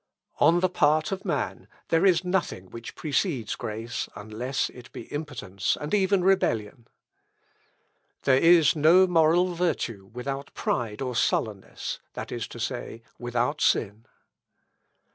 [0.39, 5.77] "On the part of man, there is nothing which precedes grace, unless it be impotence
[5.79, 6.87] and even rebellion.
[8.23, 14.07] "There is no moral virtue without pride or sullenness, that is to say, without sin.